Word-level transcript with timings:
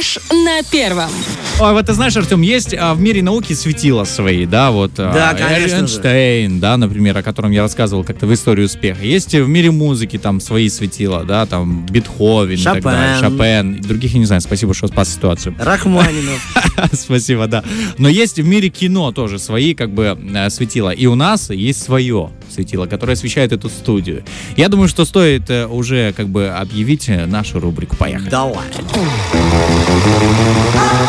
Фреш 0.00 0.18
на 0.30 0.62
первом. 0.62 1.10
А 1.58 1.74
вот 1.74 1.84
ты 1.84 1.92
знаешь, 1.92 2.16
Артем, 2.16 2.40
есть 2.40 2.74
а, 2.74 2.94
в 2.94 3.00
мире 3.00 3.22
науки 3.22 3.52
светила 3.52 4.04
свои, 4.04 4.46
да, 4.46 4.70
вот 4.70 4.92
а, 4.96 5.12
Да, 5.12 5.34
конечно 5.34 5.86
же. 5.86 5.96
Эйнштейн, 5.96 6.58
да, 6.58 6.78
например, 6.78 7.18
о 7.18 7.22
котором 7.22 7.50
я 7.50 7.60
рассказывал 7.60 8.02
как-то 8.02 8.26
в 8.26 8.32
истории 8.32 8.64
успеха. 8.64 9.04
Есть 9.04 9.34
в 9.34 9.46
мире 9.46 9.70
музыки 9.70 10.18
там 10.18 10.40
свои 10.40 10.70
светила, 10.70 11.24
да, 11.24 11.44
там 11.44 11.84
Бетховен, 11.84 12.58
и 12.58 12.62
так 12.62 12.82
далее, 12.82 13.16
Шопен. 13.16 13.30
Шопен, 13.32 13.74
и 13.74 13.80
других 13.80 14.14
я 14.14 14.20
не 14.20 14.24
знаю. 14.24 14.40
Спасибо, 14.40 14.72
что 14.72 14.86
спас 14.86 15.12
ситуацию. 15.12 15.54
Рахманинов. 15.58 16.40
Спасибо, 16.94 17.46
да. 17.46 17.62
Но 17.98 18.08
есть 18.08 18.38
в 18.38 18.46
мире 18.46 18.70
кино 18.70 19.12
тоже 19.12 19.38
свои 19.38 19.74
как 19.74 19.90
бы 19.90 20.18
э, 20.34 20.48
светила. 20.48 20.90
И 20.90 21.04
у 21.04 21.14
нас 21.14 21.50
есть 21.50 21.82
свое 21.82 22.30
светило, 22.48 22.86
которое 22.86 23.12
освещает 23.12 23.52
эту 23.52 23.68
студию. 23.68 24.24
Я 24.56 24.70
думаю, 24.70 24.88
что 24.88 25.04
стоит 25.04 25.50
э, 25.50 25.66
уже 25.66 26.14
как 26.16 26.28
бы 26.28 26.48
объявить 26.48 27.08
нашу 27.26 27.60
рубрику. 27.60 27.96
Поехали. 27.96 28.30
Давай. 28.30 28.64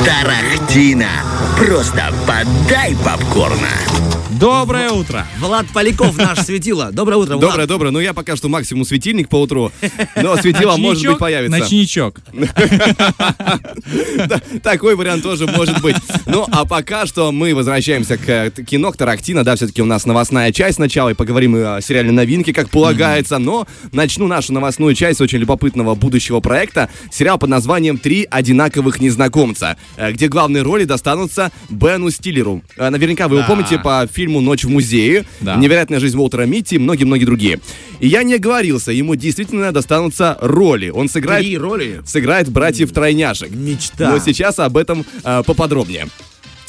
Тарахтина. 0.06 1.10
Просто 1.58 2.14
подай 2.26 2.96
попкорна. 3.04 3.70
Доброе 4.42 4.90
утро! 4.90 5.28
Влад 5.38 5.68
Поляков, 5.72 6.18
наш 6.18 6.40
светило. 6.46 6.92
Доброе 6.92 7.18
утро, 7.18 7.36
Влад. 7.36 7.52
Доброе, 7.52 7.68
доброе. 7.68 7.92
Ну, 7.92 8.00
я 8.00 8.16
пока 8.16 8.36
что 8.36 8.50
максимум 8.50 8.86
светильник 8.86 9.30
по 9.30 9.40
утру, 9.40 9.72
но 10.16 10.36
светило 10.38 10.78
может 10.78 11.06
быть 11.06 11.20
появится. 11.20 11.60
Ночничок. 11.60 12.22
Такой 14.64 14.96
вариант 14.96 15.22
тоже 15.22 15.46
может 15.46 15.80
быть. 15.84 15.96
Ну, 16.26 16.48
а 16.52 16.66
пока 16.66 17.06
что 17.06 17.32
мы 17.32 17.54
возвращаемся 17.54 18.18
к 18.18 18.50
кино, 18.66 18.92
к 18.92 18.98
Тарактино. 18.98 19.44
Да, 19.44 19.56
все-таки 19.56 19.84
у 19.84 19.86
нас 19.86 20.08
новостная 20.08 20.52
часть 20.52 20.78
сначала, 20.78 21.10
и 21.10 21.14
поговорим 21.14 21.54
о 21.56 21.80
сериале 21.80 22.12
новинки, 22.12 22.52
как 22.52 22.72
полагается. 22.72 23.38
Но 23.38 23.68
начну 23.92 24.26
нашу 24.26 24.54
новостную 24.54 24.96
часть 24.96 25.20
с 25.20 25.22
очень 25.22 25.38
любопытного 25.38 25.94
будущего 25.94 26.40
проекта. 26.40 26.90
Сериал 27.12 27.38
под 27.38 27.52
названием 27.52 28.00
«Три 28.00 28.28
одинаковых 28.52 29.00
незнакомца», 29.00 29.78
э, 29.98 30.12
где 30.12 30.28
главные 30.28 30.64
роли 30.64 30.84
достанутся 30.84 31.52
Бену 31.70 32.12
Стиллеру. 32.12 32.62
Э, 32.78 32.90
Наверняка 32.90 33.28
вы 33.28 33.36
его 33.38 33.44
Да. 33.44 33.48
помните 33.48 33.80
по 33.80 34.08
фильму 34.12 34.42
«Ночь 34.42 34.64
в 34.66 34.70
музее», 34.70 35.26
Да. 35.40 35.56
«Невероятная 35.56 36.00
жизнь 36.00 36.18
Уолтера 36.18 36.44
Митти» 36.46 36.76
и 36.76 36.80
многие-многие 36.80 37.26
другие. 37.26 37.60
И 38.00 38.08
я 38.08 38.24
не 38.24 38.36
оговорился, 38.36 38.92
ему 38.92 39.16
действительно 39.16 39.72
достанутся 39.72 40.38
роли. 40.42 40.90
Он 40.90 41.08
сыграет 41.08 41.46
Три 41.46 41.58
роли. 41.58 42.02
сыграет 42.06 42.50
братьев-тройняшек. 42.50 43.52
Мечта. 43.52 44.12
Но 44.12 44.20
сейчас 44.20 44.60
об 44.60 44.76
этом 44.78 45.06
э, 45.24 45.44
поподробнее. 45.46 46.08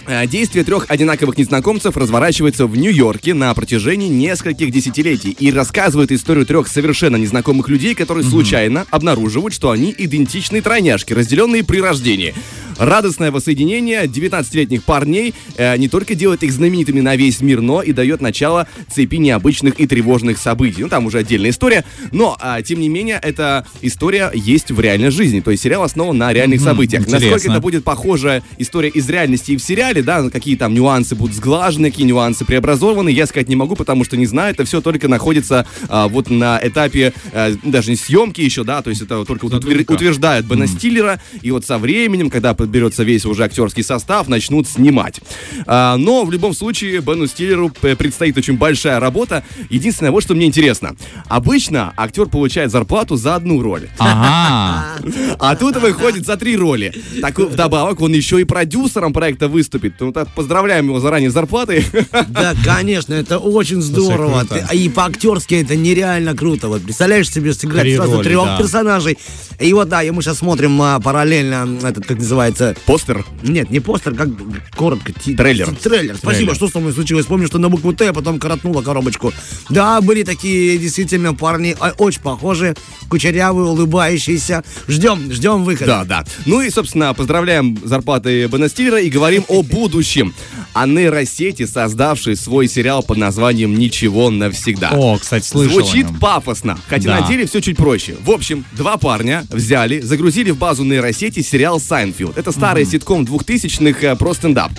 Э, 0.06 0.26
Действие 0.26 0.64
трех 0.64 0.86
одинаковых 0.88 1.38
незнакомцев 1.38 1.96
разворачивается 1.96 2.66
в 2.66 2.76
Нью-Йорке 2.76 3.34
на 3.34 3.52
протяжении 3.54 4.08
нескольких 4.08 4.70
десятилетий 4.70 5.30
и 5.30 5.52
рассказывает 5.52 6.10
историю 6.12 6.46
трех 6.46 6.68
совершенно 6.68 7.16
незнакомых 7.16 7.68
людей, 7.68 7.94
которые 7.94 8.24
случайно 8.24 8.86
обнаруживают, 8.90 9.54
что 9.54 9.70
они 9.70 9.94
идентичные 9.96 10.62
тройняшки, 10.62 11.12
разделенные 11.12 11.64
при 11.64 11.80
рождении. 11.80 12.34
Радостное 12.82 13.30
воссоединение 13.30 14.06
19-летних 14.06 14.82
парней 14.82 15.34
э, 15.56 15.76
не 15.76 15.88
только 15.88 16.16
делает 16.16 16.42
их 16.42 16.52
знаменитыми 16.52 17.00
на 17.00 17.14
весь 17.14 17.40
мир, 17.40 17.60
но 17.60 17.80
и 17.80 17.92
дает 17.92 18.20
начало 18.20 18.66
цепи 18.90 19.16
необычных 19.16 19.78
и 19.78 19.86
тревожных 19.86 20.38
событий. 20.38 20.82
Ну, 20.82 20.88
там 20.88 21.06
уже 21.06 21.18
отдельная 21.18 21.50
история, 21.50 21.84
но, 22.10 22.36
а, 22.40 22.60
тем 22.62 22.80
не 22.80 22.88
менее, 22.88 23.20
эта 23.22 23.64
история 23.82 24.32
есть 24.34 24.72
в 24.72 24.80
реальной 24.80 25.10
жизни. 25.10 25.40
То 25.40 25.52
есть 25.52 25.62
сериал 25.62 25.84
основан 25.84 26.18
на 26.18 26.32
реальных 26.32 26.60
событиях. 26.60 27.02
интересно. 27.02 27.30
Насколько 27.30 27.52
это 27.52 27.60
будет 27.60 27.84
похожая 27.84 28.42
история 28.58 28.88
из 28.88 29.08
реальности 29.08 29.52
и 29.52 29.56
в 29.56 29.62
сериале, 29.62 30.02
да, 30.02 30.28
какие 30.28 30.56
там 30.56 30.74
нюансы 30.74 31.14
будут 31.14 31.36
сглажены, 31.36 31.90
какие 31.90 32.06
нюансы 32.06 32.44
преобразованы, 32.44 33.10
я 33.10 33.26
сказать 33.26 33.48
не 33.48 33.56
могу, 33.56 33.76
потому 33.76 34.04
что 34.04 34.16
не 34.16 34.26
знаю, 34.26 34.54
это 34.54 34.64
все 34.64 34.80
только 34.80 35.06
находится 35.06 35.66
а, 35.88 36.08
вот 36.08 36.30
на 36.30 36.58
этапе 36.62 37.12
а, 37.32 37.52
даже 37.62 37.90
не 37.90 37.96
съемки 37.96 38.40
еще, 38.40 38.64
да, 38.64 38.82
то 38.82 38.90
есть 38.90 39.02
это 39.02 39.24
только 39.24 39.44
вот 39.44 39.54
утвер- 39.54 39.72
Задумка. 39.72 39.92
утверждают 39.92 40.46
Бена 40.46 40.66
Стиллера, 40.66 41.20
и 41.40 41.50
вот 41.50 41.64
со 41.64 41.78
временем, 41.78 42.28
когда 42.28 42.54
подберется 42.72 43.02
весь 43.02 43.26
уже 43.26 43.44
актерский 43.44 43.84
состав, 43.84 44.28
начнут 44.28 44.66
снимать. 44.66 45.20
А, 45.66 45.96
но 45.98 46.24
в 46.24 46.32
любом 46.32 46.54
случае 46.54 47.00
Бену 47.02 47.26
Стиллеру 47.26 47.68
предстоит 47.68 48.38
очень 48.38 48.56
большая 48.56 48.98
работа. 48.98 49.44
Единственное, 49.68 50.10
вот 50.10 50.22
что 50.22 50.34
мне 50.34 50.46
интересно. 50.46 50.96
Обычно 51.28 51.92
актер 51.98 52.26
получает 52.26 52.70
зарплату 52.70 53.16
за 53.16 53.34
одну 53.34 53.60
роль. 53.62 53.88
Ага. 53.98 55.02
А 55.38 55.56
тут 55.56 55.76
выходит 55.76 56.24
за 56.24 56.36
три 56.36 56.56
роли. 56.56 56.94
Так 57.20 57.38
вдобавок 57.38 58.00
он 58.00 58.12
еще 58.12 58.40
и 58.40 58.44
продюсером 58.44 59.12
проекта 59.12 59.48
выступит. 59.48 59.94
Ну 60.00 60.12
так 60.12 60.28
поздравляем 60.34 60.86
его 60.86 61.00
заранее 61.00 61.30
с 61.30 61.34
зарплатой. 61.34 61.84
Да, 62.28 62.54
конечно, 62.64 63.14
это 63.14 63.38
очень 63.38 63.82
здорово. 63.82 64.44
Ты- 64.44 64.64
И 64.76 64.88
по-актерски 64.88 65.56
это 65.56 65.76
нереально 65.76 66.34
круто. 66.34 66.68
Вот 66.68 66.82
представляешь 66.82 67.30
себе 67.30 67.52
сыграть 67.52 67.82
Три 67.82 67.96
сразу 67.96 68.14
роли, 68.14 68.24
трех 68.24 68.44
да. 68.44 68.58
персонажей. 68.58 69.18
И 69.60 69.72
вот, 69.72 69.88
да, 69.88 70.02
и 70.02 70.10
мы 70.10 70.22
сейчас 70.22 70.38
смотрим 70.38 70.80
а, 70.80 71.00
параллельно 71.00 71.68
этот, 71.82 72.06
как 72.06 72.18
называется, 72.18 72.51
Постер. 72.86 73.24
нет, 73.42 73.70
не 73.70 73.80
постер, 73.80 74.14
как 74.14 74.28
коротко. 74.76 75.12
Трейлер. 75.12 75.74
Трейлер. 75.76 76.16
Спасибо, 76.16 76.54
что 76.54 76.68
со 76.68 76.80
мной 76.80 76.92
случилось. 76.92 77.26
Помню, 77.26 77.46
что 77.46 77.58
на 77.58 77.68
букву 77.68 77.92
Т, 77.92 78.08
а 78.08 78.12
потом 78.12 78.38
коротнула 78.38 78.82
коробочку. 78.82 79.32
Да, 79.68 80.00
были 80.00 80.22
такие 80.22 80.78
действительно 80.78 81.34
парни, 81.34 81.76
а, 81.78 81.92
очень 81.98 82.20
похожие, 82.20 82.74
кучерявые, 83.08 83.68
улыбающиеся. 83.68 84.64
Ждем, 84.88 85.32
ждем 85.32 85.64
выхода. 85.64 85.86
Да, 85.86 86.04
да. 86.04 86.24
Ну 86.46 86.60
и, 86.60 86.70
собственно, 86.70 87.14
поздравляем 87.14 87.78
с 87.84 87.88
зарплатой 87.88 88.46
Бена 88.46 88.68
Стиллера 88.68 89.00
и 89.00 89.10
говорим 89.10 89.44
о 89.48 89.62
будущем. 89.62 90.34
О 90.74 90.86
нейросети, 90.86 91.66
создавшей 91.66 92.36
свой 92.36 92.68
сериал 92.68 93.02
под 93.02 93.18
названием 93.18 93.74
«Ничего 93.74 94.30
навсегда». 94.30 94.90
О, 94.92 95.18
кстати, 95.18 95.46
слышал 95.46 95.80
Звучит 95.84 96.06
пафосно, 96.20 96.78
хотя 96.88 97.08
Да. 97.08 97.20
на 97.20 97.28
деле 97.28 97.46
все 97.46 97.60
чуть 97.60 97.76
проще. 97.76 98.16
В 98.24 98.30
общем, 98.30 98.64
два 98.72 98.96
парня 98.96 99.44
взяли, 99.50 100.00
загрузили 100.00 100.50
в 100.50 100.56
базу 100.58 100.84
нейросети 100.84 101.40
сериал 101.40 101.78
«Seinfeld». 101.78 102.38
Это 102.38 102.52
старый 102.52 102.84
ситком 102.86 103.24
2000-х 103.24 104.06
э, 104.06 104.16
про 104.16 104.34
стендап. 104.34 104.72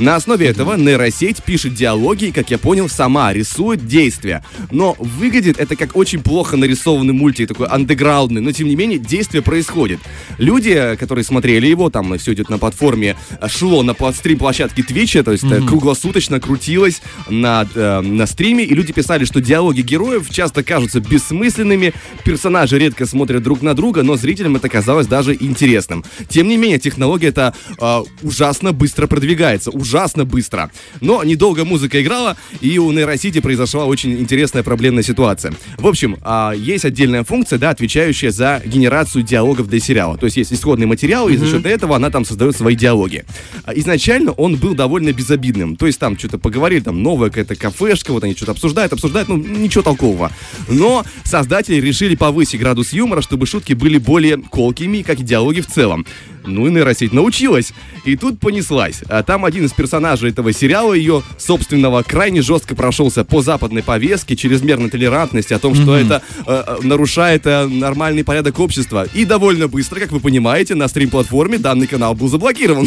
На 0.00 0.16
основе 0.16 0.46
этого 0.46 0.76
нейросеть 0.76 1.42
пишет 1.42 1.74
диалоги 1.74 2.26
и, 2.26 2.32
как 2.32 2.50
я 2.50 2.56
понял, 2.56 2.88
сама 2.88 3.34
рисует 3.34 3.86
действия. 3.86 4.42
Но 4.70 4.96
выглядит 4.98 5.60
это 5.60 5.76
как 5.76 5.94
очень 5.94 6.22
плохо 6.22 6.56
нарисованный 6.56 7.12
мультик, 7.12 7.48
такой 7.48 7.66
андеграундный, 7.66 8.40
но 8.40 8.50
тем 8.52 8.68
не 8.68 8.76
менее 8.76 8.98
действие 8.98 9.42
происходит. 9.42 10.00
Люди, 10.38 10.96
которые 10.98 11.22
смотрели 11.22 11.66
его, 11.66 11.90
там 11.90 12.16
все 12.16 12.32
идет 12.32 12.48
на 12.48 12.56
платформе, 12.56 13.14
шло 13.48 13.82
на 13.82 13.94
стрим-площадке 13.94 14.82
Твича, 14.82 15.22
то 15.22 15.32
есть 15.32 15.44
э, 15.44 15.60
круглосуточно 15.60 16.40
крутилось 16.40 17.02
на, 17.28 17.68
э, 17.74 18.00
на 18.00 18.24
стриме, 18.26 18.64
и 18.64 18.74
люди 18.74 18.94
писали, 18.94 19.26
что 19.26 19.42
диалоги 19.42 19.82
героев 19.82 20.30
часто 20.30 20.62
кажутся 20.62 21.00
бессмысленными, 21.00 21.92
персонажи 22.24 22.78
редко 22.78 23.04
смотрят 23.04 23.42
друг 23.42 23.60
на 23.60 23.74
друга, 23.74 24.02
но 24.02 24.16
зрителям 24.16 24.56
это 24.56 24.70
казалось 24.70 25.06
даже 25.06 25.36
интересным. 25.38 26.06
Тем 26.30 26.48
не 26.48 26.56
менее, 26.56 26.78
технология 26.78 27.28
это 27.28 27.52
э, 27.78 28.02
ужасно 28.22 28.72
быстро 28.72 29.06
продвигается, 29.06 29.70
ужасно 29.70 29.89
быстро. 30.24 30.70
Но 31.00 31.22
недолго 31.24 31.64
музыка 31.64 32.02
играла, 32.02 32.36
и 32.60 32.78
у 32.78 32.90
нейросети 32.92 33.40
произошла 33.40 33.84
очень 33.84 34.12
интересная 34.18 34.62
проблемная 34.62 35.02
ситуация. 35.02 35.52
В 35.78 35.86
общем, 35.86 36.18
а, 36.22 36.52
есть 36.52 36.84
отдельная 36.84 37.24
функция, 37.24 37.58
да, 37.58 37.70
отвечающая 37.70 38.30
за 38.30 38.62
генерацию 38.64 39.22
диалогов 39.22 39.68
для 39.68 39.80
сериала. 39.80 40.16
То 40.16 40.26
есть 40.26 40.36
есть 40.36 40.52
исходный 40.52 40.86
материал, 40.86 41.28
и 41.28 41.36
за 41.36 41.46
счет 41.46 41.66
этого 41.66 41.96
она 41.96 42.10
там 42.10 42.24
создает 42.24 42.56
свои 42.56 42.74
диалоги. 42.74 43.24
А, 43.64 43.72
Изначально 43.74 44.32
он 44.32 44.56
был 44.56 44.74
довольно 44.74 45.12
безобидным. 45.12 45.76
То 45.76 45.86
есть 45.86 45.98
там 45.98 46.18
что-то 46.18 46.38
поговорили, 46.38 46.80
там 46.80 47.02
новая 47.02 47.28
какая-то 47.30 47.56
кафешка, 47.56 48.12
вот 48.12 48.24
они 48.24 48.34
что-то 48.34 48.52
обсуждают, 48.52 48.92
обсуждают, 48.92 49.28
ну 49.28 49.36
ничего 49.36 49.82
толкового. 49.82 50.30
Но 50.68 51.04
создатели 51.24 51.80
решили 51.80 52.14
повысить 52.14 52.60
градус 52.60 52.92
юмора, 52.92 53.22
чтобы 53.22 53.46
шутки 53.46 53.72
были 53.72 53.98
более 53.98 54.38
колкими, 54.38 55.02
как 55.02 55.20
и 55.20 55.22
диалоги 55.22 55.60
в 55.60 55.66
целом. 55.66 56.06
Ну 56.46 56.66
и 56.66 56.70
нейросеть 56.70 57.12
научилась. 57.12 57.72
И 58.04 58.16
тут 58.16 58.40
понеслась. 58.40 59.02
А 59.08 59.22
там 59.22 59.44
один 59.44 59.66
из 59.66 59.72
персонажей 59.72 60.30
этого 60.30 60.52
сериала, 60.52 60.94
ее 60.94 61.22
собственного, 61.38 62.02
крайне 62.02 62.42
жестко 62.42 62.74
прошелся 62.74 63.24
по 63.24 63.42
западной 63.42 63.82
повестке, 63.82 64.36
чрезмерной 64.36 64.90
толерантности, 64.90 65.52
о 65.52 65.58
том, 65.58 65.74
что 65.74 65.96
это 65.96 66.22
э, 66.46 66.64
э, 66.66 66.76
нарушает 66.82 67.46
э, 67.46 67.66
нормальный 67.66 68.24
порядок 68.24 68.58
общества. 68.58 69.06
И 69.14 69.24
довольно 69.24 69.68
быстро, 69.68 70.00
как 70.00 70.12
вы 70.12 70.20
понимаете, 70.20 70.74
на 70.74 70.88
стрим-платформе 70.88 71.58
данный 71.58 71.86
канал 71.86 72.14
был 72.14 72.28
заблокирован. 72.28 72.86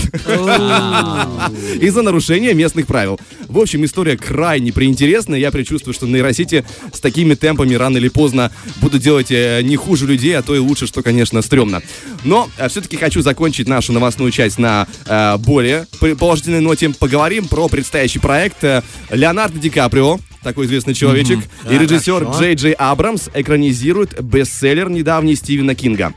Из-за 1.79 2.01
нарушения 2.01 2.53
местных 2.53 2.87
правил. 2.87 3.19
В 3.47 3.59
общем, 3.59 3.85
история 3.85 4.17
крайне 4.17 4.73
приинтересная. 4.73 5.39
Я 5.39 5.51
предчувствую, 5.51 5.93
что 5.93 6.07
нейросети 6.07 6.65
с 6.91 6.99
такими 6.99 7.35
темпами 7.35 7.75
рано 7.75 7.97
или 7.97 8.09
поздно 8.09 8.51
будут 8.81 9.01
делать 9.01 9.31
э, 9.31 9.61
не 9.63 9.75
хуже 9.75 10.07
людей, 10.07 10.37
а 10.37 10.41
то 10.41 10.55
и 10.55 10.59
лучше, 10.59 10.87
что, 10.87 11.03
конечно, 11.03 11.41
стрёмно. 11.41 11.81
Но 12.23 12.49
все-таки 12.67 12.97
хочу 12.97 13.21
закончить 13.21 13.43
нашу 13.61 13.93
новостную 13.93 14.31
часть 14.31 14.57
на 14.57 14.87
э, 15.05 15.37
более 15.37 15.85
положительной 16.19 16.59
ноте. 16.59 16.89
Поговорим 16.89 17.47
про 17.47 17.67
предстоящий 17.67 18.19
проект 18.19 18.63
э, 18.63 18.81
Леонардо 19.09 19.59
Ди 19.59 19.69
Каприо, 19.69 20.19
такой 20.41 20.65
известный 20.65 20.93
человечек, 20.93 21.39
и 21.69 21.77
режиссер. 21.77 22.29
Джей 22.31 22.55
Джей 22.55 22.73
Абрамс 22.73 23.29
экранизирует 23.33 24.21
бестселлер 24.21 24.89
недавний 24.89 25.35
Стивена 25.35 25.75
Кинга. 25.75 26.13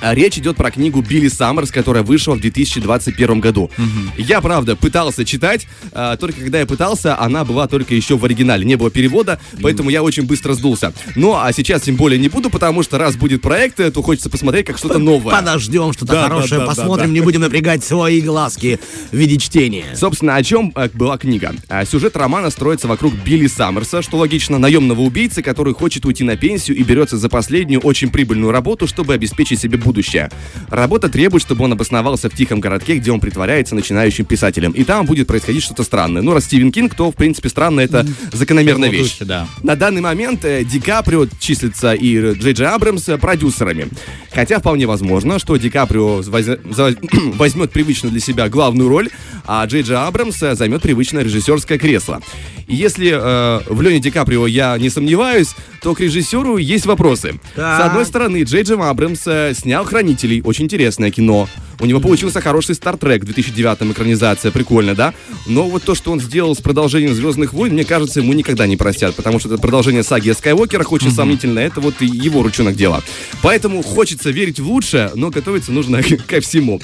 А 0.00 0.14
Речь 0.14 0.38
идет 0.38 0.56
про 0.56 0.70
книгу 0.70 1.00
Билли 1.00 1.28
Саммерс, 1.28 1.70
которая 1.70 2.02
вышла 2.02 2.34
в 2.34 2.40
2021 2.40 3.40
году. 3.40 3.70
Я, 4.16 4.40
правда, 4.40 4.76
пытался 4.76 5.24
читать, 5.24 5.66
а, 5.92 6.16
только 6.16 6.40
когда 6.40 6.60
я 6.60 6.66
пытался, 6.66 7.18
она 7.18 7.44
была 7.44 7.66
только 7.68 7.94
еще 7.94 8.16
в 8.16 8.24
оригинале, 8.24 8.64
не 8.64 8.76
было 8.76 8.90
перевода, 8.90 9.40
поэтому 9.62 9.90
я 9.90 10.02
очень 10.02 10.24
быстро 10.24 10.54
сдулся. 10.54 10.92
Ну, 11.14 11.34
а 11.36 11.52
сейчас 11.52 11.82
тем 11.82 11.96
более 11.96 12.18
не 12.18 12.28
буду, 12.28 12.50
потому 12.50 12.82
что 12.82 12.98
раз 12.98 13.16
будет 13.16 13.42
проект, 13.42 13.76
то 13.76 14.02
хочется 14.02 14.30
посмотреть 14.30 14.66
как 14.66 14.78
что-то 14.78 14.98
новое. 14.98 15.34
Подождем, 15.34 15.92
что-то 15.92 16.12
Да, 16.12 16.22
да, 16.22 16.28
хорошее 16.28 16.60
да, 16.60 16.66
да, 16.66 16.74
посмотрим, 16.74 17.06
да. 17.08 17.12
не 17.12 17.20
будем 17.20 17.40
напрягать 17.40 17.84
свои 17.84 18.20
глазки 18.20 18.78
в 19.10 19.16
виде 19.16 19.38
чтения. 19.38 19.84
Собственно, 19.94 20.36
о 20.36 20.42
чем 20.42 20.72
э, 20.74 20.88
была 20.92 21.18
книга? 21.18 21.54
А, 21.68 21.84
Сюжет 21.84 22.16
романа 22.16 22.50
строится 22.50 22.88
вокруг 22.88 23.14
Билли 23.14 23.46
Саммерса, 23.46 24.02
что 24.02 24.18
логично, 24.18 24.58
наемного 24.58 25.00
убийцы, 25.00 25.42
который 25.42 25.74
хочет 25.74 26.04
уйти 26.04 26.24
на 26.24 26.36
пенсию 26.36 26.76
и 26.76 26.82
берется 26.82 27.16
за 27.16 27.28
последнюю 27.28 27.80
очень 27.80 28.10
прибыльную 28.10 28.52
работу, 28.52 28.86
чтобы 28.86 29.14
обеспечить 29.14 29.60
себе 29.60 29.78
будущее. 29.86 30.30
Работа 30.68 31.08
требует, 31.08 31.42
чтобы 31.42 31.64
он 31.64 31.72
обосновался 31.72 32.28
в 32.28 32.34
тихом 32.34 32.60
городке, 32.60 32.96
где 32.96 33.10
он 33.12 33.20
притворяется 33.20 33.74
начинающим 33.74 34.24
писателем. 34.24 34.72
И 34.72 34.84
там 34.84 35.06
будет 35.06 35.26
происходить 35.26 35.62
что-то 35.62 35.84
странное. 35.84 36.22
Ну, 36.22 36.34
раз 36.34 36.44
Стивен 36.44 36.72
Кинг, 36.72 36.94
то, 36.94 37.10
в 37.10 37.14
принципе, 37.14 37.48
странно, 37.48 37.80
это 37.80 38.06
закономерная 38.32 38.88
его 38.90 39.02
вещь. 39.02 39.12
духе, 39.12 39.24
да. 39.24 39.46
На 39.62 39.76
данный 39.76 40.00
момент 40.02 40.44
э, 40.44 40.64
Ди 40.64 40.80
Каприо 40.80 41.26
числится 41.38 41.94
и 41.94 42.16
Джей 42.34 42.52
Джей 42.52 42.66
Абрамс 42.66 43.08
э, 43.08 43.16
продюсерами. 43.16 43.88
Хотя 44.32 44.58
вполне 44.58 44.86
возможно, 44.86 45.38
что 45.38 45.56
Ди 45.56 45.70
Каприо 45.70 46.22
воз- 46.22 46.26
возьмет 47.36 47.70
привычную 47.72 48.10
для 48.10 48.20
себя 48.20 48.48
главную 48.48 48.88
роль, 48.88 49.08
а 49.46 49.64
Джей 49.66 49.82
Джей 49.82 49.96
Абрамс 49.96 50.42
э, 50.42 50.54
займет 50.54 50.82
привычное 50.82 51.22
режиссерское 51.22 51.78
кресло. 51.78 52.20
И 52.66 52.74
если 52.74 53.12
э, 53.12 53.60
в 53.66 53.80
Лене 53.80 54.00
Ди 54.00 54.10
Каприо 54.10 54.46
я 54.46 54.76
не 54.78 54.90
сомневаюсь, 54.90 55.54
то 55.82 55.94
к 55.94 56.00
режиссеру 56.00 56.56
есть 56.56 56.86
вопросы. 56.86 57.38
Так. 57.54 57.80
С 57.80 57.86
одной 57.86 58.04
стороны, 58.06 58.42
Джей 58.42 58.62
Джей 58.62 58.76
Абрамс 58.76 59.22
э, 59.26 59.54
снял 59.54 59.84
«Хранителей», 59.84 60.42
очень 60.42 60.64
интересное 60.64 61.10
кино. 61.10 61.48
У 61.78 61.86
него 61.86 62.00
получился 62.00 62.40
хороший 62.40 62.74
«Стартрек» 62.74 63.22
в 63.22 63.26
2009 63.26 63.92
экранизация, 63.92 64.50
прикольно, 64.50 64.94
да? 64.94 65.14
Но 65.46 65.68
вот 65.68 65.84
то, 65.84 65.94
что 65.94 66.10
он 66.10 66.20
сделал 66.20 66.56
с 66.56 66.60
продолжением 66.60 67.14
«Звездных 67.14 67.52
войн», 67.52 67.74
мне 67.74 67.84
кажется, 67.84 68.20
ему 68.20 68.32
никогда 68.32 68.66
не 68.66 68.76
простят, 68.76 69.14
потому 69.14 69.38
что 69.38 69.48
это 69.48 69.58
продолжение 69.58 70.02
саги 70.02 70.30
о 70.30 70.34
Скайуокерах 70.34 70.90
очень 70.90 71.10
сомнительно, 71.10 71.58
это 71.60 71.80
вот 71.80 72.00
его 72.00 72.42
ручонок 72.42 72.74
дело. 72.74 73.02
Поэтому 73.42 73.82
хочется 73.82 74.30
верить 74.30 74.58
в 74.58 74.66
лучшее, 74.66 75.12
но 75.14 75.30
готовиться 75.30 75.70
нужно 75.70 76.02
ко 76.26 76.40
всему. 76.40 76.80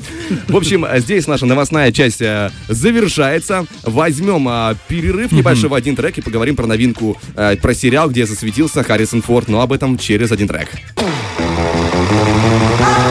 В 0.49 0.57
общем, 0.57 0.87
здесь 0.99 1.27
наша 1.27 1.47
новостная 1.47 1.91
часть 1.91 2.21
э, 2.21 2.51
завершается. 2.69 3.67
Возьмем 3.83 4.49
э, 4.49 4.75
перерыв 4.89 5.33
небольшой 5.33 5.71
в 5.73 5.75
один 5.75 5.97
трек 5.97 6.19
и 6.19 6.21
поговорим 6.21 6.55
про 6.55 6.67
новинку, 6.67 7.17
э, 7.35 7.57
про 7.57 7.75
сериал, 7.75 8.11
где 8.11 8.27
засветился 8.27 8.85
Харрисон 8.85 9.23
Форд, 9.23 9.49
но 9.49 9.63
об 9.63 9.73
этом 9.73 9.97
через 9.97 10.31
один 10.31 10.47
трек. 10.47 10.69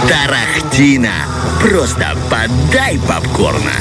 Тарахтина. 0.08 1.41
Просто 1.62 2.18
подай 2.30 2.98
попкорна. 3.08 3.72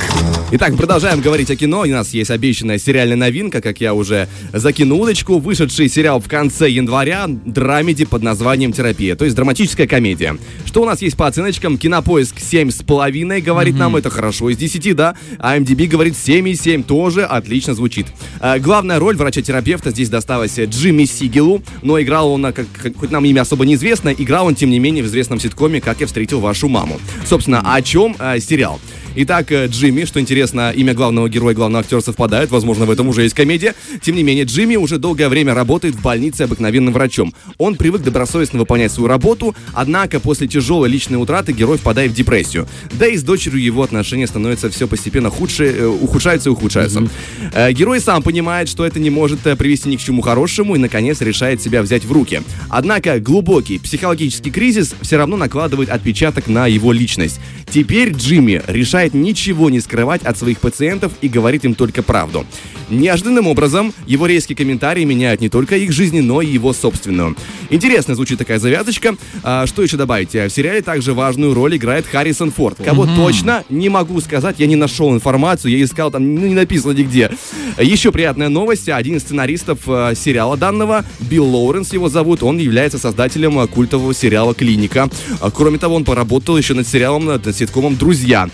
Итак, 0.52 0.76
продолжаем 0.76 1.20
говорить 1.20 1.48
о 1.52 1.56
кино. 1.56 1.82
У 1.82 1.86
нас 1.86 2.12
есть 2.12 2.30
обещанная 2.32 2.76
сериальная 2.78 3.16
новинка, 3.16 3.60
как 3.60 3.80
я 3.80 3.94
уже 3.94 4.28
закинул 4.52 5.00
удочку. 5.00 5.38
Вышедший 5.38 5.88
сериал 5.88 6.20
в 6.20 6.26
конце 6.26 6.68
января 6.68 7.26
драмеди 7.28 8.04
под 8.04 8.24
названием 8.24 8.72
«Терапия», 8.72 9.14
то 9.14 9.24
есть 9.24 9.36
драматическая 9.36 9.86
комедия. 9.86 10.36
Что 10.66 10.82
у 10.82 10.86
нас 10.86 11.02
есть 11.02 11.16
по 11.16 11.28
оценочкам? 11.28 11.78
Кинопоиск 11.78 12.36
7,5 12.38 13.40
говорит 13.42 13.76
нам, 13.76 13.94
это 13.94 14.10
хорошо 14.10 14.50
из 14.50 14.56
10, 14.56 14.96
да? 14.96 15.14
А 15.38 15.56
MDB 15.56 15.86
говорит 15.86 16.14
7,7, 16.14 16.82
тоже 16.82 17.24
отлично 17.24 17.74
звучит. 17.74 18.08
А, 18.40 18.58
главная 18.58 18.98
роль 18.98 19.16
врача-терапевта 19.16 19.90
здесь 19.90 20.08
досталась 20.08 20.58
Джимми 20.58 21.04
Сигелу, 21.04 21.62
но 21.82 22.00
играл 22.00 22.32
он, 22.32 22.44
а, 22.46 22.52
как, 22.52 22.66
как- 22.72 22.96
хоть 22.96 23.12
нам 23.12 23.24
имя 23.24 23.42
особо 23.42 23.64
неизвестно, 23.64 24.08
играл 24.08 24.46
он, 24.46 24.56
тем 24.56 24.70
не 24.70 24.80
менее, 24.80 25.04
в 25.04 25.06
известном 25.06 25.38
ситкоме 25.38 25.80
«Как 25.80 26.00
я 26.00 26.08
встретил 26.08 26.40
вашу 26.40 26.68
маму». 26.68 26.98
Собственно, 27.24 27.69
о 27.74 27.82
чем 27.82 28.16
а, 28.18 28.38
сериал? 28.40 28.80
Итак, 29.16 29.50
э, 29.50 29.66
Джимми, 29.66 30.04
что 30.04 30.20
интересно, 30.20 30.70
имя 30.70 30.94
главного 30.94 31.28
героя 31.28 31.52
и 31.52 31.56
главного 31.56 31.82
актера 31.82 32.00
совпадает, 32.00 32.50
возможно, 32.50 32.84
в 32.84 32.90
этом 32.90 33.08
уже 33.08 33.22
есть 33.22 33.34
комедия. 33.34 33.74
Тем 34.02 34.14
не 34.14 34.22
менее, 34.22 34.44
Джимми 34.44 34.76
уже 34.76 34.98
долгое 34.98 35.28
время 35.28 35.52
работает 35.52 35.96
в 35.96 36.02
больнице 36.02 36.42
обыкновенным 36.42 36.94
врачом. 36.94 37.34
Он 37.58 37.74
привык 37.74 38.02
добросовестно 38.02 38.60
выполнять 38.60 38.92
свою 38.92 39.08
работу, 39.08 39.56
однако 39.72 40.20
после 40.20 40.46
тяжелой 40.46 40.88
личной 40.88 41.20
утраты 41.20 41.52
герой 41.52 41.76
впадает 41.76 42.12
в 42.12 42.14
депрессию. 42.14 42.68
Да 42.92 43.08
и 43.08 43.16
с 43.16 43.24
дочерью 43.24 43.60
его 43.60 43.82
отношения 43.82 44.28
становятся 44.28 44.70
все 44.70 44.86
постепенно 44.86 45.28
худше, 45.28 45.64
э, 45.64 45.86
ухудшаются 45.86 46.50
и 46.50 46.52
ухудшаются. 46.52 47.08
Э, 47.52 47.72
Герой 47.72 48.00
сам 48.00 48.22
понимает, 48.22 48.68
что 48.68 48.86
это 48.86 49.00
не 49.00 49.10
может 49.10 49.44
э, 49.44 49.56
привести 49.56 49.88
ни 49.88 49.96
к 49.96 50.00
чему 50.00 50.22
хорошему 50.22 50.76
и, 50.76 50.78
наконец, 50.78 51.20
решает 51.20 51.60
себя 51.60 51.82
взять 51.82 52.04
в 52.04 52.12
руки. 52.12 52.42
Однако 52.68 53.18
глубокий 53.18 53.80
психологический 53.80 54.52
кризис 54.52 54.94
все 55.00 55.16
равно 55.16 55.36
накладывает 55.36 55.90
отпечаток 55.90 56.46
на 56.46 56.68
его 56.68 56.92
личность. 56.92 57.40
Теперь 57.70 58.10
Джимми 58.10 58.62
решает 58.66 59.14
ничего 59.14 59.70
не 59.70 59.78
скрывать 59.78 60.24
от 60.24 60.36
своих 60.36 60.58
пациентов 60.58 61.12
и 61.20 61.28
говорит 61.28 61.64
им 61.64 61.76
только 61.76 62.02
правду. 62.02 62.44
Неожиданным 62.90 63.46
образом 63.46 63.94
его 64.06 64.26
резкие 64.26 64.56
комментарии 64.56 65.04
меняют 65.04 65.40
не 65.40 65.48
только 65.48 65.76
их 65.76 65.92
жизни, 65.92 66.20
но 66.20 66.42
и 66.42 66.46
его 66.46 66.72
собственную. 66.72 67.36
Интересно 67.70 68.14
звучит 68.14 68.38
такая 68.38 68.58
завязочка. 68.58 69.16
А, 69.42 69.66
что 69.66 69.82
еще 69.82 69.96
добавить? 69.96 70.34
В 70.34 70.50
сериале 70.50 70.82
также 70.82 71.14
важную 71.14 71.54
роль 71.54 71.76
играет 71.76 72.06
Харрисон 72.06 72.50
Форд. 72.50 72.78
Кого 72.84 73.06
точно, 73.06 73.64
не 73.68 73.88
могу 73.88 74.20
сказать, 74.20 74.56
я 74.58 74.66
не 74.66 74.76
нашел 74.76 75.12
информацию, 75.12 75.76
я 75.76 75.84
искал 75.84 76.10
там, 76.10 76.34
ну, 76.34 76.46
не 76.46 76.54
написано 76.54 76.92
нигде. 76.92 77.30
Еще 77.78 78.12
приятная 78.12 78.48
новость. 78.48 78.88
Один 78.88 79.16
из 79.16 79.22
сценаристов 79.22 79.80
э, 79.86 80.14
сериала 80.16 80.56
данного, 80.56 81.04
Билл 81.20 81.46
Лоуренс 81.46 81.92
его 81.92 82.08
зовут, 82.08 82.42
он 82.42 82.58
является 82.58 82.98
создателем 82.98 83.58
э, 83.60 83.66
культового 83.66 84.12
сериала 84.14 84.54
«Клиника». 84.54 85.08
А, 85.40 85.50
Кроме 85.50 85.78
того, 85.78 85.94
он 85.96 86.04
поработал 86.04 86.56
еще 86.56 86.74
над 86.74 86.88
сериалом, 86.88 87.26
над 87.26 87.54
ситкомом 87.54 87.96
«Друзья». 87.96 88.48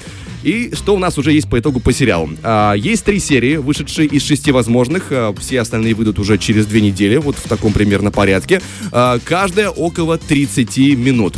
И 0.47 0.71
что 0.77 0.95
у 0.95 0.99
нас 1.01 1.19
уже 1.19 1.33
есть 1.33 1.51
по 1.51 1.59
итогу 1.59 1.81
по 1.81 1.93
сериалу? 1.93 2.31
А, 2.45 2.75
есть 2.75 3.05
три 3.05 3.19
серии, 3.19 3.57
вышедшие 3.57 4.07
из 4.07 4.23
шести 4.23 4.53
возможных. 4.53 5.09
А, 5.11 5.35
все 5.37 5.61
остальные 5.61 5.95
выйдут 5.95 6.21
уже 6.21 6.39
через 6.39 6.67
две 6.67 6.81
недели, 6.81 7.17
вот 7.17 7.35
в 7.35 7.49
таком 7.49 7.73
примерно 7.73 8.13
порядке. 8.13 8.63
А, 8.93 9.19
каждая 9.25 9.71
около 9.71 10.19
30 10.19 10.97
минут. 10.97 11.35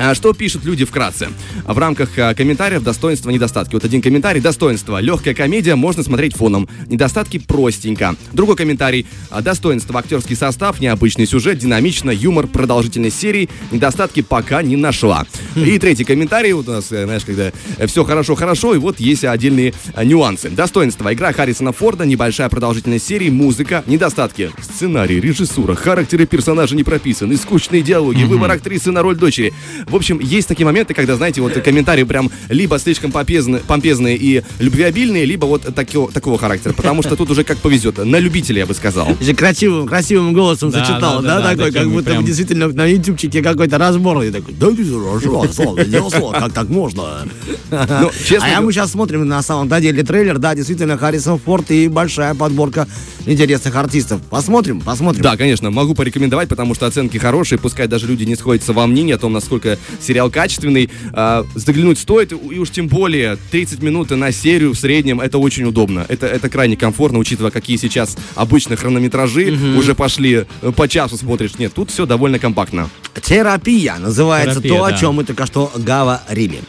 А 0.00 0.14
Что 0.14 0.32
пишут 0.32 0.64
люди 0.64 0.84
вкратце? 0.84 1.28
В 1.66 1.76
рамках 1.76 2.16
а, 2.18 2.32
комментариев 2.32 2.84
достоинства, 2.84 3.30
недостатки. 3.30 3.74
Вот 3.74 3.84
один 3.84 4.00
комментарий. 4.00 4.40
Достоинство. 4.40 5.00
Легкая 5.00 5.34
комедия, 5.34 5.74
можно 5.74 6.04
смотреть 6.04 6.36
фоном. 6.36 6.68
Недостатки 6.86 7.38
простенько. 7.38 8.14
Другой 8.32 8.54
комментарий. 8.54 9.06
а, 9.30 9.42
Достоинство. 9.42 9.98
Актерский 9.98 10.36
состав, 10.36 10.78
необычный 10.78 11.26
сюжет, 11.26 11.58
динамично, 11.58 12.12
юмор, 12.12 12.46
продолжительность 12.46 13.18
серии. 13.18 13.48
Недостатки 13.72 14.22
пока 14.22 14.62
не 14.62 14.76
нашла. 14.76 15.26
И 15.56 15.76
третий 15.80 16.04
комментарий. 16.04 16.52
Вот 16.52 16.68
у 16.68 16.72
нас, 16.72 16.92
э, 16.92 17.04
знаешь, 17.04 17.24
когда 17.24 17.50
все 17.86 18.04
хорошо-хорошо, 18.04 18.76
и 18.76 18.78
вот 18.78 19.00
есть 19.00 19.24
отдельные 19.24 19.74
а, 19.94 20.04
нюансы. 20.04 20.48
Достоинство. 20.48 21.12
Игра 21.12 21.32
Харрисона 21.32 21.72
Форда, 21.72 22.06
небольшая 22.06 22.48
продолжительность 22.48 23.04
серии, 23.06 23.30
музыка. 23.30 23.82
Недостатки. 23.86 24.52
Сценарий, 24.62 25.20
режиссура, 25.20 25.74
характеры 25.74 26.26
персонажа 26.26 26.76
не 26.76 26.84
прописаны, 26.84 27.36
скучные 27.36 27.82
диалоги, 27.82 28.22
выбор 28.22 28.52
актрисы 28.52 28.92
на 28.92 29.02
роль 29.02 29.16
дочери. 29.16 29.52
В 29.90 29.96
общем, 29.96 30.18
есть 30.18 30.48
такие 30.48 30.66
моменты, 30.66 30.94
когда, 30.94 31.16
знаете, 31.16 31.40
вот 31.40 31.52
комментарии 31.54 32.04
прям 32.04 32.30
либо 32.48 32.78
слишком 32.78 33.10
помпезны- 33.10 33.60
помпезные 33.66 34.16
и 34.16 34.42
любвеобильные, 34.58 35.24
либо 35.24 35.46
вот 35.46 35.74
такого, 35.74 36.10
такого 36.12 36.38
характера. 36.38 36.72
Потому 36.72 37.02
что 37.02 37.16
тут 37.16 37.30
уже 37.30 37.44
как 37.44 37.58
повезет. 37.58 37.98
На 37.98 38.18
любителя, 38.18 38.60
я 38.60 38.66
бы 38.66 38.74
сказал. 38.74 39.08
Еще 39.20 39.34
красивым, 39.34 39.86
красивым 39.86 40.32
голосом 40.32 40.70
Да, 40.70 40.78
зачитал, 40.80 41.22
да, 41.22 41.28
да, 41.28 41.40
да, 41.40 41.42
да, 41.42 41.56
такой, 41.56 41.72
как 41.72 41.90
будто 41.90 42.10
прям- 42.10 42.20
бы 42.20 42.26
действительно 42.26 42.68
на 42.68 42.86
ютубчике 42.86 43.42
какой-то 43.42 43.78
разбор. 43.78 44.22
И 44.22 44.30
такой, 44.30 44.54
да 44.54 44.70
ты 44.70 44.84
хорошо, 44.84 46.10
слово, 46.10 46.32
как 46.32 46.52
так 46.52 46.68
можно? 46.68 47.26
Ну, 47.70 48.10
честно 48.24 48.46
А 48.46 48.50
я 48.50 48.60
мы 48.60 48.72
сейчас 48.72 48.92
смотрим 48.92 49.26
на 49.26 49.42
самом 49.42 49.68
деле 49.80 50.02
трейлер, 50.02 50.38
да, 50.38 50.54
действительно, 50.54 50.96
Харрисон 50.96 51.38
Форд 51.38 51.70
и 51.70 51.88
большая 51.88 52.34
подборка 52.34 52.86
интересных 53.26 53.74
артистов. 53.76 54.20
Посмотрим, 54.30 54.80
посмотрим. 54.80 55.22
Да, 55.22 55.36
конечно, 55.36 55.70
могу 55.70 55.94
порекомендовать, 55.94 56.48
потому 56.48 56.74
что 56.74 56.86
оценки 56.86 57.18
хорошие, 57.18 57.58
пускай 57.58 57.86
даже 57.86 58.06
люди 58.06 58.24
не 58.24 58.36
сходятся 58.36 58.72
во 58.72 58.86
мнении 58.86 59.12
о 59.12 59.18
том, 59.18 59.32
насколько 59.32 59.77
сериал 60.00 60.30
качественный. 60.30 60.90
А, 61.12 61.46
заглянуть 61.54 61.98
стоит, 61.98 62.32
и 62.32 62.58
уж 62.58 62.70
тем 62.70 62.88
более 62.88 63.36
30 63.50 63.82
минут 63.82 64.10
на 64.10 64.32
серию 64.32 64.72
в 64.72 64.78
среднем, 64.78 65.20
это 65.20 65.38
очень 65.38 65.64
удобно. 65.64 66.04
Это, 66.08 66.26
это 66.26 66.48
крайне 66.48 66.76
комфортно, 66.76 67.18
учитывая, 67.18 67.50
какие 67.50 67.76
сейчас 67.76 68.16
обычно 68.34 68.76
хронометражи 68.76 69.56
уже 69.76 69.94
пошли, 69.94 70.46
э, 70.62 70.72
по 70.72 70.88
часу 70.88 71.16
смотришь. 71.16 71.58
Нет, 71.58 71.72
тут 71.74 71.90
все 71.90 72.06
довольно 72.06 72.38
компактно. 72.38 72.88
Терапия 73.22 73.96
называется 73.96 74.60
Терапия, 74.60 74.78
то, 74.78 74.84
о 74.84 74.90
да. 74.90 74.96
чем 74.96 75.14
мы 75.14 75.24
только 75.24 75.46
что 75.46 75.72
говорили. 75.76 76.60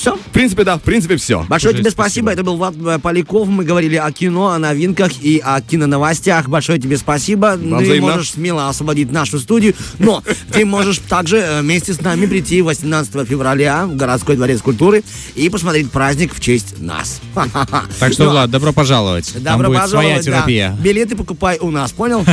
Все. 0.00 0.16
В 0.16 0.30
принципе, 0.32 0.64
да, 0.64 0.78
в 0.78 0.80
принципе, 0.82 1.16
все. 1.16 1.44
Большое 1.46 1.74
Уже 1.74 1.82
тебе 1.82 1.90
спасибо. 1.90 2.30
спасибо. 2.30 2.30
Это 2.32 2.42
был 2.42 2.56
Влад 2.56 2.74
э, 2.86 2.98
Поляков. 2.98 3.48
Мы 3.48 3.64
говорили 3.64 3.96
о 3.96 4.10
кино, 4.12 4.48
о 4.48 4.58
новинках 4.58 5.12
и 5.20 5.42
о 5.44 5.60
киноновостях. 5.60 6.48
Большое 6.48 6.80
тебе 6.80 6.96
спасибо. 6.96 7.58
Ты 7.58 7.66
взаимно. 7.76 8.12
можешь 8.12 8.30
смело 8.30 8.70
освободить 8.70 9.12
нашу 9.12 9.38
студию, 9.38 9.74
но 9.98 10.22
ты 10.52 10.64
можешь 10.64 11.00
также 11.00 11.36
э, 11.36 11.60
вместе 11.60 11.92
с 11.92 12.00
нами 12.00 12.24
прийти 12.24 12.62
18 12.62 13.28
февраля 13.28 13.84
в 13.84 13.94
городской 13.94 14.36
дворец 14.36 14.62
культуры 14.62 15.02
и 15.34 15.50
посмотреть 15.50 15.90
праздник 15.90 16.34
в 16.34 16.40
честь 16.40 16.80
нас. 16.80 17.20
Так 17.98 18.14
что, 18.14 18.24
Ну, 18.24 18.30
Влад, 18.30 18.50
добро 18.50 18.72
пожаловать. 18.72 19.30
Там 19.44 19.60
Добро 19.60 19.66
своя 19.66 19.80
пожаловать, 19.82 20.16
да. 20.16 20.32
терапия. 20.32 20.78
Билеты 20.80 21.14
покупай 21.14 21.58
у 21.58 21.70
нас, 21.70 21.92
понял? 21.92 22.24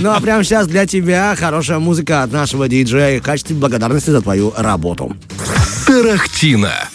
Ну 0.00 0.10
а 0.10 0.20
прямо 0.20 0.44
сейчас 0.44 0.68
для 0.68 0.86
тебя 0.86 1.34
хорошая 1.36 1.80
музыка 1.80 2.22
от 2.22 2.30
нашего 2.30 2.68
диджея 2.68 3.18
в 3.20 3.24
качестве 3.24 3.56
благодарности 3.56 4.10
за 4.10 4.20
твою 4.22 4.52
работу. 4.56 5.16
Тарахтина. 5.86 6.93